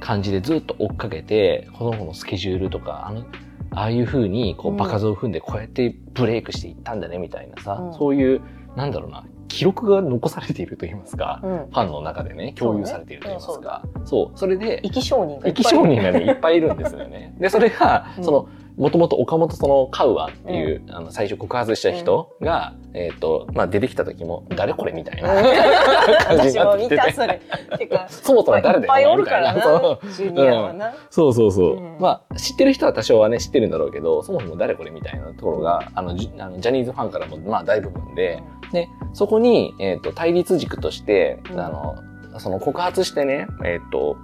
[0.00, 3.24] 感じでずっと追っかけて、この子のスケジュールとか、あの、
[3.70, 4.76] ああいう風にこううん。
[4.76, 7.94] 場数を踏んでこうやってブレイクしていったんだねみたいなさ、うん。
[7.94, 8.40] そういう、
[8.74, 11.50] なんだろうな、記録が残されていると言いますか、うん。
[11.50, 17.34] ファンの中でね、共有されていると言いますか、そう,、それで、生き証人がいっぱいいる生き証人がね、いっぱいいるんですよね。
[17.38, 18.24] で、それが、うん。
[18.24, 25.28] その、もともと岡本そのカウアンっていう、あの、最初告発した人が、えっ、と、まあ、出てきた時も、誰これみたいな
[26.24, 26.96] 感じになってきてて。
[26.96, 27.40] たそれ。
[27.78, 30.92] てか、そもそも誰だよいっぱいおるからなそう、ジュニアはな。
[31.08, 31.32] そう。
[31.32, 31.76] そうそう。
[31.76, 31.80] う。
[31.80, 31.96] ん。
[31.98, 41.60] まあ、知ってる人は多少はね、知ってるんだろうけど、そもそも誰これみたいなところが、あの、あのジャニーズファンからも、まあ、大部分で、で、そこに、えっ、と、対立軸として、うん。
[41.60, 41.96] あの、
[42.38, 44.18] その告発してね、えっ、と、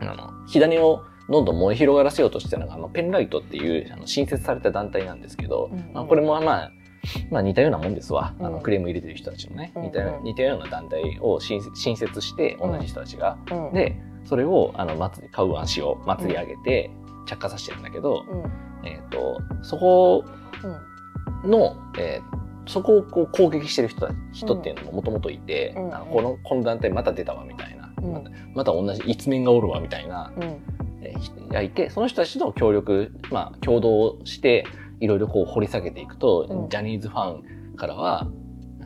[0.00, 6.70] あの、火種をどんどん燃え広がらせようとしてたのが、あの、ペンライトっていう、あの、新設された団体なんですけど、うんまあ、これもまあ、
[7.30, 8.34] まあ似たようなもんですわ。
[8.38, 13.38] あの、うんクレーム入れてる人たちのね、うん似たような似たような団体を新新設して、同じ人たちが。
[13.50, 16.90] うん、で、それを、あの、祭り、カウアン氏を祭り上げて、
[17.26, 20.24] 着火させてるんだけど、うん、えっ、と、そこ
[21.42, 25.94] うん、の、えーそこをこう攻撃してる人た人っていうのももともといて、うん。
[25.94, 28.12] あのこのこの団体また出たわみたいな、うん。
[28.12, 30.32] またまた同じ一面がおるわみたいな、
[31.12, 34.64] 人がいてその人たちと協力、まあ、共同して
[35.00, 36.68] いろいろこう掘り下げていくと、うん。
[36.68, 37.38] ジャニーズファ
[37.72, 38.26] ンからは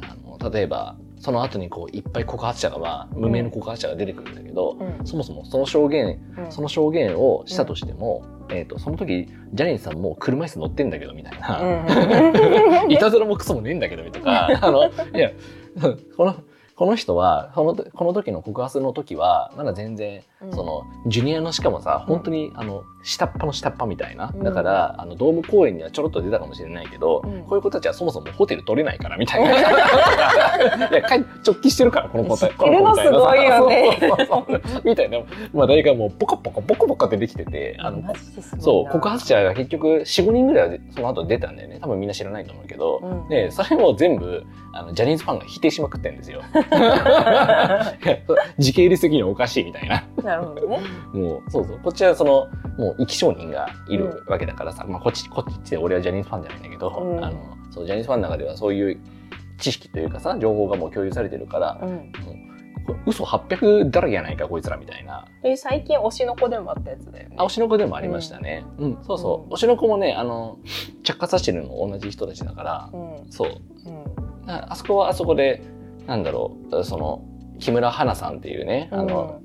[0.03, 11.61] あの例えばその後にこういっぱい告発者が、まあ、無名の告発者が出てくるんだけど、うん、そもそもその証言うん、その証言をしたとしても、えっ、と、その時、ジャニーズさんもう車椅子乗ってんだけど、みたいな。
[12.85, 15.31] うん、 いたずらもクソもねえんだけど、とか、あの、いや、
[16.17, 16.37] この、
[16.79, 24.31] この人は、この、この時の告発の時は、まだ全然、うんその、ジュニアのしかもさ、本当に、あの、下っ端の下っ端みたいな。
[24.33, 29.59] うんだから、あの、ドーム公演にはちょろっと出たかもしれないけど、うんこういう子たちはそもそもホテル取れないから、みたいな。
[30.89, 32.51] いや、かい直帰してるから、この子たち。
[32.51, 33.99] 知ってるのすごいよね
[34.85, 35.19] みたいな。
[35.53, 38.03] まあ、誰かもう、ポカポカ、ポコポカ出てきてて、あの、
[38.61, 41.81] そう、告発者が結局4、5人ぐらいはその後出たんだよね。
[41.81, 43.01] 多分みんな知らないと思うけど。
[43.03, 46.43] うんで、それも全部、あの、ジャニーズファンが否定しまくってんですよ。
[48.59, 50.05] 時系列的におかしいみたいな。
[50.23, 50.81] なるほどね。
[51.13, 51.81] もう、そうそう。
[51.83, 57.37] こっちはその、もう生き証人がいるわけだからさ、まあこっち、こっちで俺はジャニーズファンじゃないんだけど、うんあの、
[57.71, 59.01] そう、ジャニーズファンの中ではそういう
[59.59, 65.27] 知識というかさ、情報がもう共有されてるから、うん、もう嘘800だらけやないか、こいつらみたいな。
[65.43, 68.65] で最近推しの子でもあったやつだよねあ、推しの子でもありましたね。
[68.79, 69.49] うん、そうそう。
[69.49, 70.59] うん推しの子もね、あの、
[71.03, 73.51] 着火さしてるの同じ人たちだから、うんそう。
[73.87, 75.63] うんああそこはあそこで、
[76.09, 77.23] なんだろう、その、
[77.61, 79.41] 木村花さんっていうね、あの、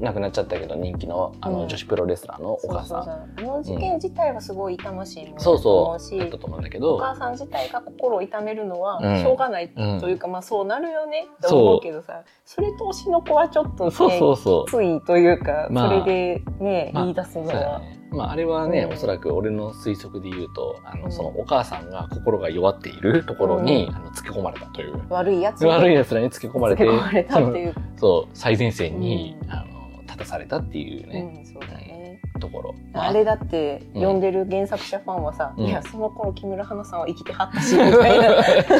[0.00, 1.68] 亡くなっちゃったけど人気のあの、うん。
[1.68, 3.00] 女子プロレスラーのお母さん。
[3.02, 5.50] あの事件自体はすごい痛ましいものだと
[5.84, 9.20] 思うしそう、だったと思うんだけおど、母さん自体が心を痛めるのはうん。
[9.20, 14.70] しょうがないうんというか、まあそうなるよねって思うけどさそれと推しの子はちょっとねき。
[14.70, 17.80] ついというか、まあそれでね、まあ言い出すのは。
[18.14, 18.92] まあ、あれはね、うん。
[18.92, 21.12] おそらく俺の推測で言うと、あの、うん。
[21.12, 23.94] そのお母さんが心が弱っているところに、うん。
[23.94, 25.02] あの、つけ込まれたという。
[25.08, 29.50] 悪いやつに悪い奴らにつけ込まれて、つけ込まれたっていう、そう、最前線に、うん。
[29.50, 32.03] あの、立たされたっていうね、うん、そうだね。
[32.40, 32.74] ところ。
[32.92, 34.00] あれだってうん。
[34.00, 35.66] 読んでる原作者ファンはさ、うん。
[35.66, 38.18] いやその頃木村花さんは生きてはったし みたい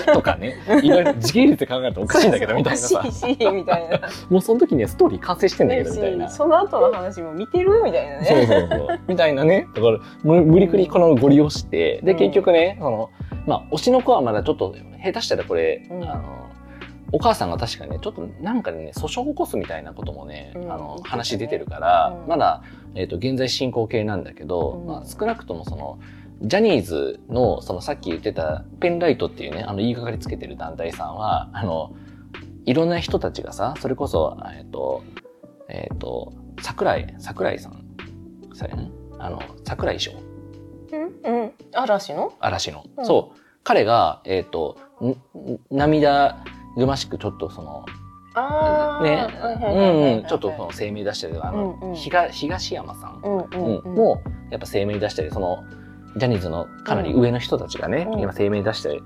[0.07, 0.13] な。
[0.15, 3.01] とかね、いろいろ時系列で考えるとおかしいんだけど、みたいなさ。
[3.01, 3.11] おか。
[3.11, 4.01] しいしみたいな。
[4.31, 6.29] もうその時にはストーリー完成してんだけど、みたいな。
[6.29, 8.25] しその後の話も見てるみたいなね。
[8.25, 9.01] そうそうそう。
[9.07, 9.67] みたいなね。
[9.75, 12.19] だから、む無理くりこのご利用して、で、うん。
[12.19, 13.11] 結局ね、その、
[13.47, 16.05] まあ、推しの子はまだちょっと、下手したらこれ、うん。
[16.05, 16.23] あの、
[17.13, 20.73] お母さんが確かね、ちょっとなんかね、訴訟を起こすみたいなこともね、うん。
[20.73, 22.29] あの話出てるから、うん。
[22.29, 22.63] まだ、
[22.95, 24.87] えっ、と、現在進行形なんだけど、うん。
[24.87, 25.99] まあ、少なくともその、
[26.43, 31.95] ジャニーズの、そのさっき言ってた、ペンライトっていうね、あの、言いがかりつけてる団体さんは、あの、
[32.67, 35.05] いろんな人たちがさ、それこそ、えっ、と、
[35.69, 37.85] えっ、と、桜井、桜井さん、
[38.55, 41.01] さねあの、桜井翔、うん？
[41.25, 41.53] うん。
[41.73, 42.33] 嵐の？
[42.41, 42.85] 嵐の。
[42.97, 43.07] うん。
[43.07, 43.39] そう。
[43.63, 44.77] 彼が、えっ、と、
[45.71, 46.45] 涙
[46.77, 47.85] ぐましくちょっとその、
[49.03, 49.27] ね。
[49.65, 51.95] うんうん、ちょっとその声明出したりとか、あの、うんうん。
[51.95, 53.95] 東東山さん、うんううんんうん。
[53.95, 55.65] も、やっぱ声明出したり、その、
[56.17, 58.21] ジャニーズのかなり上の人たちがね、うん。
[58.21, 59.01] 今声明出して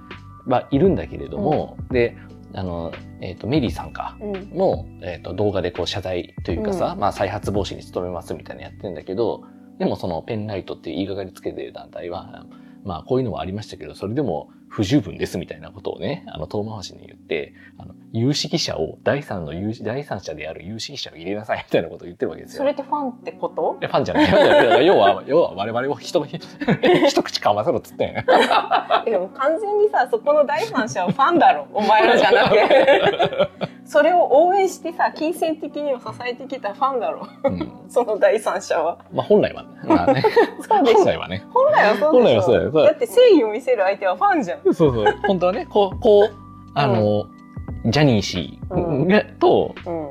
[0.46, 2.16] はいるんだけれども、で、
[2.54, 4.50] あの、えっ、と、メリーさんか、うん。
[4.56, 7.00] も、えっと動画でこう謝罪というかさ、うん。
[7.00, 9.44] まあ、再発防止に努めますみたいなのやってるんだけど
[9.78, 12.44] でもそのペンライトっていう言いがかりつけてる団体は
[12.84, 22.58] まあこういうのもありましたけどそれでも不十分ですみたいなことをねあの遠回しに言ってあの有識者を第三の有第三者である有識者を入れなさいみたいなことを言ってるわけですよ。
[22.58, 23.76] それってファンってこと？
[23.80, 24.84] いやファンじゃない。
[24.86, 28.24] 要は、要は我々を一 一口かませろっつってん よね。
[29.04, 33.48] でも完全にさそこの第三者はファンだろお前らじゃなくて
[33.88, 37.50] それを応援してさ金銭的にも支えてきたファンだろう。
[37.50, 37.72] ん。
[37.88, 38.98] その第三者は。
[39.10, 39.68] まあ本来はね。
[39.84, 40.22] まあね。
[40.60, 41.46] そう本来はね。
[41.54, 42.70] 本来はそう本来はそうだよ。
[42.70, 44.60] だって誠意を見せる相手はファンじゃん。
[44.62, 45.16] そうそう。
[45.26, 46.30] 本当はね、こう、こう、
[46.74, 47.24] あの、
[47.88, 50.08] ジャニー氏が、と、うん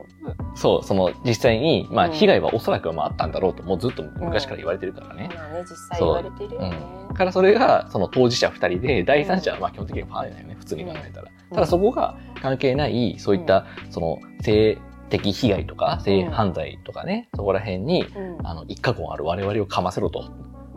[0.55, 2.11] そう、その実際に、まあうん。
[2.11, 5.29] 被害はおそらくはまああったんだろうと、もうずっと昔から言われてるからね。
[5.33, 6.77] まあね実際言われてるよね。
[7.09, 7.13] う。
[7.13, 7.15] ん。
[7.15, 11.31] からそれが、その当事者二人で、第三者はまあ基本的にファンだよね、普通に考えたら。
[11.49, 11.55] うん。
[11.55, 14.77] ただそこが関係ない、そういった、その性
[15.09, 18.47] 的被害とか、性犯罪とかね、そこら辺に、うん。
[18.47, 20.31] あの、一過言ある我々をかませろと、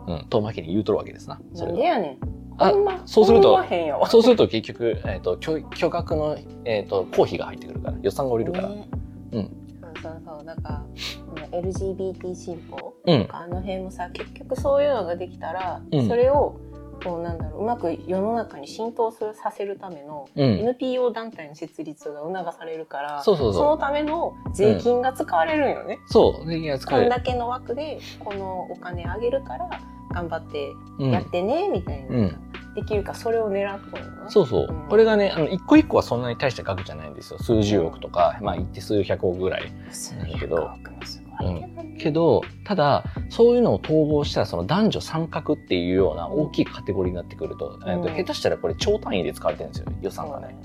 [0.07, 1.39] うん、遠巻きに言うとるわけですな。
[1.53, 1.77] それは。
[1.77, 3.63] なんでやねんあそうすると
[4.07, 8.69] そうすると結局、えっ、と、巨巨額の、えっ、と、公費が入ってくるから、予算が降りるから。
[8.69, 8.89] ね
[9.33, 10.85] うんそうそうそうだから
[11.27, 13.27] この LGBT 進歩うん。
[13.31, 16.59] あの辺もさ結局そういうのができたら、うんそれを
[17.03, 20.59] こうなんだろううまく世の中に浸透するさせるためのうん。
[20.59, 25.99] NPO 団体の設立が促されるから、そうそうそうのための税金が使われるんよね。
[26.07, 27.07] そう、税金が使こえる。
[27.07, 29.69] んだけの枠でこのお金あげるから
[30.13, 34.67] 頑張ってうんやってねみたいな、うんできるかそれを狙っとるのなそうそう。
[34.69, 37.39] うんこれがね、あの、一個一個はそんなに大した額じゃないんですよ。
[37.39, 39.71] 数十億とか、まあ、言って数百億ぐらい。
[39.89, 50.55] 数なんだけど百億もすごいけどねけど、ただ、そういうのを統合したら、その男女参画っていうような大きいカテゴリーになってくると、んえっと下手したらこれ超単位で使われてるんですよ、予算がね。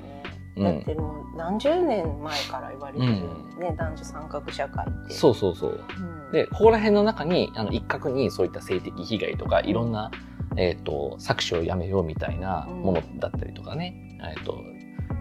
[0.59, 3.19] だってもう何十年前から言われてるよ
[3.61, 5.15] ね、男女参画社会って。
[5.15, 5.85] そうそうそう。
[6.01, 10.11] うんで、ここら辺の中に、あの、一角にそういった性的被害とか、いろんな、
[10.57, 14.59] えっ、と、搾取をやめようみたいなものだったりとかね、えっ、と、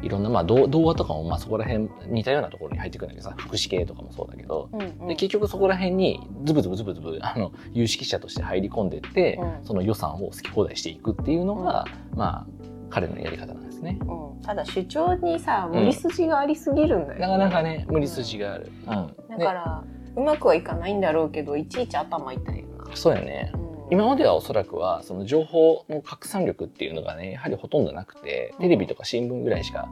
[0.02, 5.08] いろんな、まあ、童童話とかも、まあ、そこら辺、似たようなところに入ってくるんだけどさ、福祉系とかもそうだけど、うんうん。
[5.08, 9.66] で、結局そこら辺に、ズブズブズブズブ、あの、有識者として入り込んでって、うん。
[9.66, 12.48] その予算を好き放題していくっていうのが、まあ、
[12.90, 13.98] 彼のやり方なんですね。
[14.02, 14.42] うん。
[14.42, 18.72] ただ主張にさ無理筋がありすぎるんだよ、なかなかね、無理筋がある。
[18.86, 19.38] うん。
[19.38, 19.84] だから
[20.16, 23.52] うまくはいかないんだろうけどいちいち頭痛いよな、でそうやね。
[23.54, 29.90] うん今まではおそらくはその情報の拡散力っていうのがねやはりほとんどなくてテレビとか新聞ぐらいしか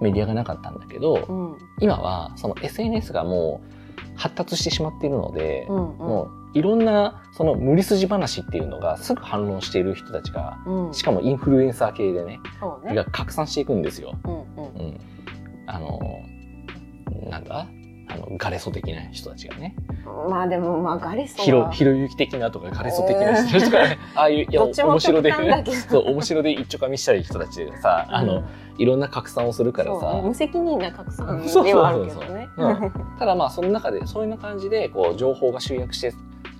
[0.00, 1.58] メディアがなかったんだけど、うん。
[1.80, 5.98] 今はその SNS がもう発達してしまっているので、うんうん。
[5.98, 10.94] もういろんなその無理筋話っていうのがすぐ反論している人たちがうん。
[10.94, 12.40] しかもインフルエンサー系でね
[12.84, 12.94] ね。
[12.94, 14.18] が拡散していくんですよ。
[14.24, 14.86] うんうん。
[14.86, 15.00] うん、
[15.66, 16.00] あの
[17.28, 17.66] なんだ？
[18.08, 19.74] あの、ガレソ的な人たちがね。
[20.28, 25.32] まあでもまあガレソひろ、はひろゆき的なとかガレソ的な人たちがね、 ああいう、いや、面白で、
[25.88, 28.42] そう、面白で一丁噛みしたい人たちがさ、あの、
[28.78, 32.48] いろんな拡散をするからさ、無責任な拡散 ではあるけどね。
[32.56, 32.92] うん。
[33.18, 36.12] ただまあその中でそういうような感じでこう情報が集約して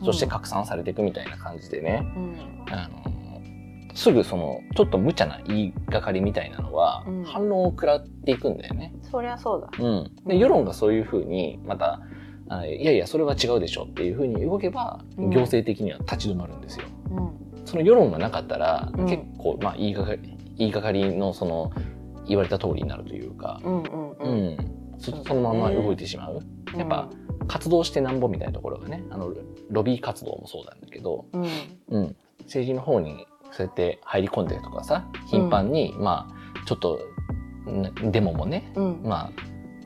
[0.05, 2.75] そして拡散されていくみたいな感じでね、うん。
[2.75, 3.18] あの
[3.99, 7.25] すぐそのちょっと無茶な言いがかりみたいなのはうん。
[7.25, 8.95] 反論を食らっていくんだよね。
[9.03, 9.85] そりゃそうだ。
[9.85, 12.01] うん、で世論がそういうふうにまた
[12.49, 15.31] あいやいやそれは違うでしょっていうふうに動けばうん。
[15.31, 16.87] 行政的には立ち止まるんですよ。
[17.11, 17.67] うん。
[17.67, 19.07] その世論がなかったら、うん。
[19.07, 21.73] 結構まあ言いがかり言いがかりのその
[22.29, 24.33] 言われた通りになるというか、うんうんううん。
[24.55, 26.41] ん、そそのまま動いてしまう。
[26.77, 27.11] やっぱ
[27.49, 29.35] 活動してなんぼみたいなところがねあの
[29.71, 31.43] ロビー活動もそうなんだけど、うん。
[31.89, 37.01] うん、政治の方にそうやって入り込んでとかさ頻繁に、まあちょっと
[37.71, 39.01] んデモもねうん。
[39.03, 39.33] まあ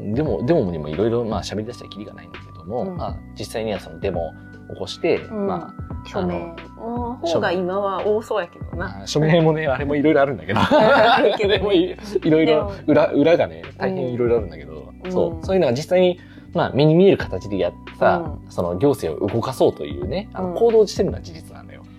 [0.01, 2.96] デモデモにもいろいろまあ喋り出したらきりがないんだけども、うん。
[2.96, 4.33] まあ、実際にはそのデモを
[4.75, 5.46] 起こして、うん。
[5.46, 9.03] ま署名の方が今は多そうやけどあな。
[9.03, 10.61] あ 署名もねあれもいろいろあるんだけど
[11.64, 15.12] もいいろいろ裏裏がね大変いろいろあるんだけど、うん。
[15.12, 15.46] そう。
[15.46, 16.18] そういうのが実際に
[16.55, 20.55] まあ、目に見える形でやった、その行政を動かそうというね、あうん。
[20.55, 21.51] の行動してるのは事実。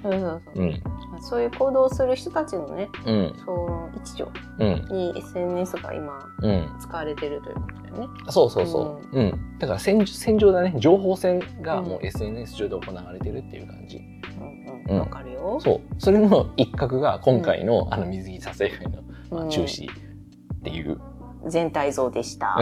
[0.03, 0.83] そうそうそううん。
[1.21, 3.33] そういう行動をする人たちのね、うん。
[3.45, 4.25] その一助
[4.59, 4.85] うん。
[4.91, 6.75] に SNS が今うん。
[6.79, 8.07] 使われてるということだよね。
[8.29, 9.19] そうそうそう。
[9.19, 9.57] うん。
[9.59, 10.73] だから戦戦場だね。
[10.77, 13.97] 情報戦がもうう SNS 上で行われてるっていう感じ。
[13.97, 14.95] うんうん。
[14.95, 15.59] うんわかるよ。
[15.61, 15.81] そう。
[15.97, 19.95] それの一角が今回の、あの水着撮影会の、まあ、うん中止っ
[20.63, 20.99] ていう、
[21.47, 22.57] 全体像でした。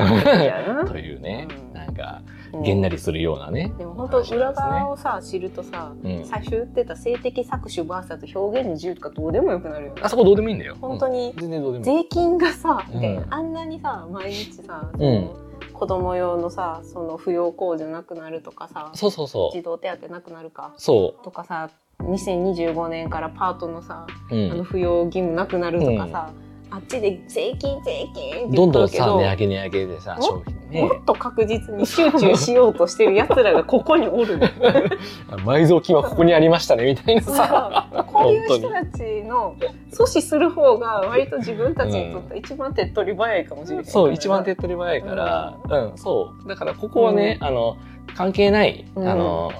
[0.87, 3.73] というね、うんなんか、うんげんなりするようなね。
[3.77, 10.75] でも本当裏側をさ知るとさ、うん最初言ってた性的搾取 VS 表現の自由とかどうでもよくなるよねあそこどうでもいいんだよ。
[10.81, 11.83] 本当にうん。
[11.83, 15.35] 税金がさ、うんであんなにさ毎日さ、そうんの
[15.73, 19.51] 子供用のさその扶養控除なくなるとかさそうそうそう。
[19.51, 24.35] 児童手当なくなるかそとかさ2025年からパートのさ、う。
[24.35, 26.31] うんあの扶養義務なくなるとかさ、
[26.69, 30.87] あっちで税金税金って言どんどんっとるけどさ、値上げ値上げでさ、も商品ねも。
[30.87, 34.47] っと確実に集中しようとしてる奴らがここにおるの。
[35.45, 37.87] 埋蔵金はここにありましたね、みたいなさ。
[38.07, 39.55] こういう人たちの
[39.91, 46.47] 阻止する方が割と自分たちにとって一番手っ取り早いかもしれない、そう、一番手っ取り早いから、うん、そう。
[46.47, 47.77] だからここはね、あの、
[48.15, 49.07] 関係ない、うん。
[49.07, 49.51] あの、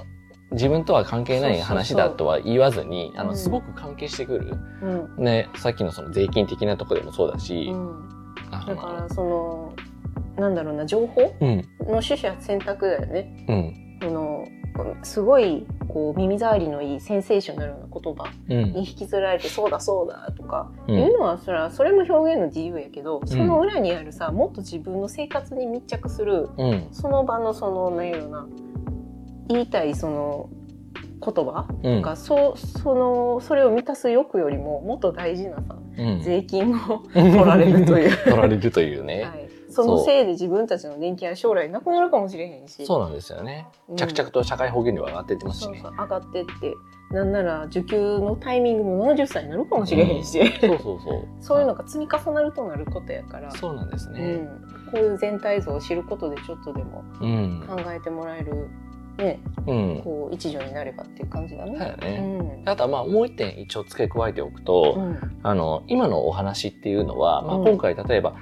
[0.51, 3.37] 自分とは関係ない話だとは言わずに、あの、うん。
[3.37, 4.57] すごく関係してくる。
[5.17, 5.23] うん。
[5.23, 7.73] ね、さっきのその税金的なとこでもそうだし、
[8.51, 9.60] だからその
[10.37, 11.33] なんだろうな情報？
[11.39, 13.45] うん、の取捨選択だよね。
[13.47, 14.45] うん、その
[15.03, 18.73] すごいこう耳障りのいいセンセーショナルな言葉うん。
[18.73, 20.95] に、引きずられてそうだそうだとか、うん。
[20.97, 28.47] いうのはそれはそれも表現の自由やけどその裏にあるさもっと自分の生活に密着するうん、その場のその何やろな
[29.47, 30.49] 言いたいその
[31.23, 39.23] 言葉うん、がそうそのそれを満たす欲よりももっと大事なさうん、税金を 取られるという、取られるというね。
[39.23, 39.40] はい、
[39.71, 43.67] そのせいで自分たちの年金は将来なくなるかもしれへんしそうなんですよね。
[43.89, 45.79] うん着々と社会保険料が上がっていってますしね。
[45.81, 46.75] そうそう上がってって
[47.11, 51.27] なんなら受給のタイミングも70歳になるかもしれへんし、そうそうそう。
[51.41, 54.21] そういうのが積み重なるとなることやから、そうなんですね。
[54.21, 57.63] うん、こういう全体像を知ることでちょっとでもうん。
[57.67, 58.69] 考えてもらえる、
[59.17, 60.01] ね、うん。
[60.03, 61.77] こう一助になればっていう感じだね。
[61.77, 62.63] だようね。
[62.63, 68.35] んあとはまあもう一点一応付け加えておくと、うんあの、今のお話っていうのは、まあうん今回例えば、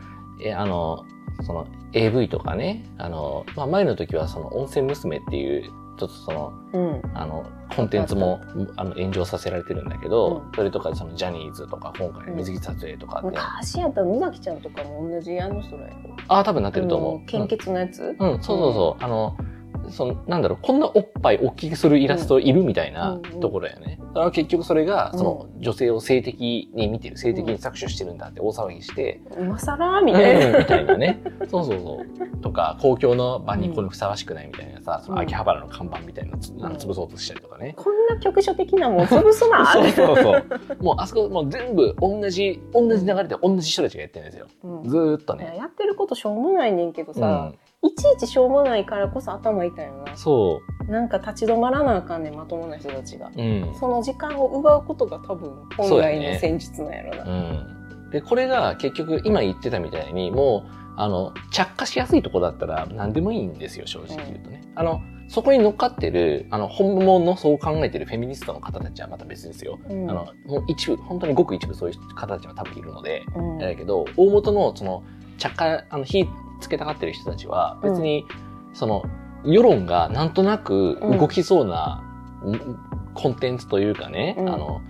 [0.44, 1.06] え、あの、
[1.42, 7.02] その AV とかね、あの、まあ前の時はその温泉娘っていう、ちょっとその、うん。
[7.14, 8.40] あの、コンテンツも
[8.78, 10.52] あの炎上させられてるんだけど、うん。
[10.56, 16.16] それとかそのジャニーズとか今回の水着撮影とかって、昔やったら野崎ちゃんとかも同じあの人らやろ。
[16.28, 17.26] ああ、多分なってると思う。
[17.26, 19.04] 献血のやつ、うん、うんそうそうそう。
[19.04, 19.36] あの、
[19.92, 24.00] そのなんだろう、こんなおっぱい大きくするイラストいるみたいなところやね。
[24.10, 26.40] だから結局それが、うんその女性を性的
[26.74, 30.02] に見てる、性的に搾取してるんだって大騒ぎして、今更？
[30.02, 30.60] みうんたいな。
[30.60, 31.22] みたいなね。
[31.50, 32.38] そうそうそう。
[32.42, 36.40] とか、公共の場にこれふさわしくないみたいなさ、その秋葉原の看板みたいなの
[36.78, 37.74] 潰そうとしたりとかね。
[37.76, 40.44] こんな局所的なもん潰すなそうそうそう。
[40.82, 44.48] もうあそこ、もう全部同じ、同じ流れで同じ人たちがやってるんですよ。
[44.64, 45.56] うんずーっとね。
[45.58, 47.56] やってることしょうもないねんけどうさ、ん。
[47.82, 53.32] いちいちしょうもないからこそ頭痛いよなそなんか立ち止まらなあかんねんまともな人たちがう。
[53.38, 53.76] うん。
[53.80, 64.62] その時間を奪うことが多分本来の戦術なんやろなうん、でこれが結局今言ってたみたいにもうあの着火しやすいとこだったら何でもいいんですよ正直言うとね。
[64.76, 69.80] あのそこに乗っかってるあの本物のそう考えてるフェミニストの方たちはまた別ですよ。
[69.88, 75.04] うんあのもう一部本当にごく一部そういう方たちは多分いるので、うんだけど大元のその
[75.38, 76.28] 着火あの火
[76.60, 78.26] つけたがってる人たちは別に、
[78.74, 79.04] その、
[79.44, 82.04] 世論がなんとなく動きそうな、
[83.14, 84.50] コンテンツというかね、うん。
[84.50, 84.82] あの、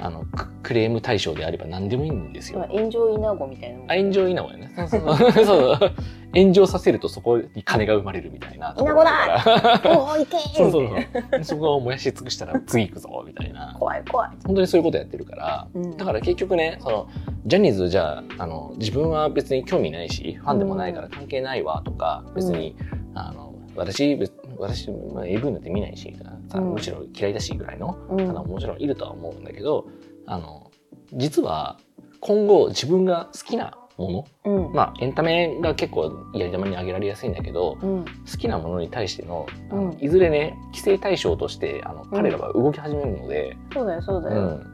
[0.00, 2.66] あの、ククレーム対象であれば何でもいいんですよ。
[2.70, 4.72] 炎上稲子みたいな炎上稲子やね。
[4.76, 5.92] そうそう そう
[6.34, 9.80] 炎上させるとそこに金が生まれるみたいなところだ。
[9.86, 11.44] おおいけー そうそうそう。
[11.44, 13.74] そこを燃やし尽くしたら次行くぞ、みたいな。
[13.78, 15.66] 怖い怖い、本当にそういうことやってるから。
[15.74, 17.08] うんだから結局ね、その、
[17.46, 22.76] ジャニーズじゃあ、あの、自分は別に興味ないし、ファンでもないから関係ないわとか、別に、
[23.14, 26.14] あの、私、別私、まあ、AV なんて見ないし、
[26.48, 26.72] さうん。
[26.72, 28.20] むしろ嫌いだしぐらいの、うん。
[28.22, 29.86] あの、もちろんいるとは思うんだけど、
[30.26, 30.70] あの、
[31.14, 31.78] 実は、
[32.20, 34.72] 今後自分が好きなもの、うん。
[34.72, 38.04] まあ、エンタメが結構やり玉に挙げられやすいんだけど、うん。
[38.04, 39.98] 好きなものに対しての、あのうん。
[40.00, 44.66] いずれね、規制対象として、あの、彼らは動き始めるので、そうだよそうだよ、うん。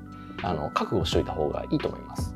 [0.42, 2.33] あの、覚悟しといた方がいいと思います。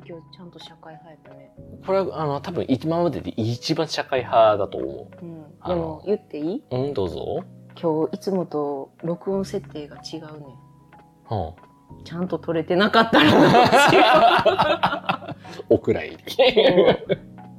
[0.00, 1.52] ごい今日ちゃんと社会派やったね、
[1.86, 5.10] これは、あの、多分今までで一番社会派だと思。
[5.22, 6.62] うん、あのでも言っていい？
[6.70, 7.44] ううん、どうぞ。
[7.80, 10.46] 今日いつもと録音設定が違うね
[11.30, 11.34] う
[12.00, 12.04] ん。
[12.04, 13.50] ちゃんと撮れてなかったらどう
[13.90, 14.02] しよ
[15.70, 16.24] お蔵入り。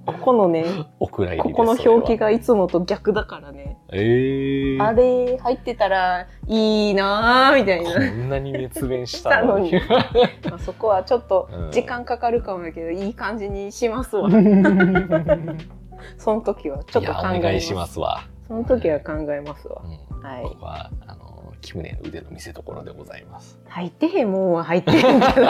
[0.10, 0.66] うここのね
[0.99, 1.41] お蔵入り。
[1.41, 2.28] ここの表記が。
[2.28, 4.84] がいつもと逆だからね、ええー。
[4.84, 9.74] あれ入ってたらいいなーみたいこなんなに熱弁したのに。
[10.49, 14.30] まあそこはちょっと うん時間かかるかもやけど、いい感じにしますわ
[16.18, 18.24] その時はちょっと考えますいしますわ。
[18.47, 20.22] その時は考えますわうん。
[20.22, 23.60] はいここは、あの、キムネの腕の見せ所でございます。
[23.68, 25.47] 入ってへんもんは入ってへんけど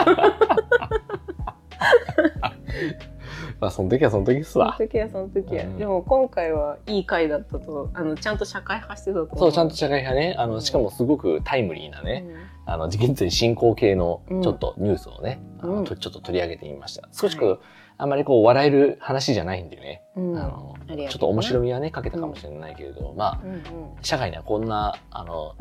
[3.60, 4.76] まあ、その時はその時ですそのわ。
[4.78, 5.78] 時はその時は、うん。
[5.78, 9.38] でも今回はいい回だったとあのちゃんと社会派してたと思う。
[9.38, 10.34] そう、ちゃんと社会派ね。
[10.38, 10.62] あの、うん。
[10.62, 12.72] しかもすごくタイムリーなね、うん。
[12.72, 14.42] あの、現在進行形のうん。
[14.42, 15.84] ちょっとニュースをね、あのうん。
[15.84, 17.08] とちょっと取り上げてみました。
[17.12, 17.58] 少しこう、はい
[18.00, 20.36] あんまりこう、笑える話じゃないんでね、うん。
[20.38, 23.60] あの、ちょっと面白みはね、かけたかもしれないけれど、まあ、うんうん。
[24.02, 25.54] 社会にはこんな、あの、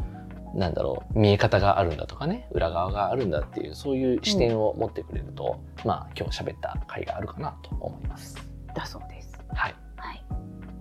[0.56, 8.38] なんだろう、見え方があるんだとかね、裏側があるんだっていう、そういう視点を持ってくれると、まあ、今日喋った回があるかなと思います。
[8.74, 9.38] だそうです。
[9.50, 9.76] はい。
[9.98, 10.24] はい。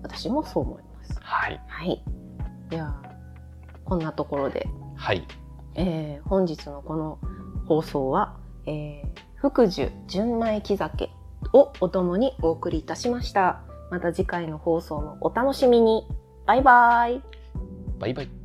[0.03, 1.19] 私もそう思います。
[1.21, 1.61] はい。
[1.67, 2.03] はい。
[2.71, 3.03] では
[3.85, 4.69] こんなところで。
[4.95, 5.27] はい。
[5.75, 7.19] えー本日のこの
[7.67, 8.37] 放送は、
[8.67, 11.11] えー福寿純米木酒
[11.53, 13.61] をお供にお送りいたしました。
[13.90, 16.07] また次回の放送もお楽しみに。
[16.46, 17.22] バイバイ。
[17.99, 18.38] バイバイ。